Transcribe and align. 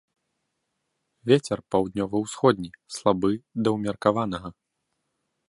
Вецер 1.31 1.57
паўднёва-ўсходні, 1.75 2.71
слабы 2.97 3.31
да 3.67 3.77
ўмеркаванага. 3.77 4.49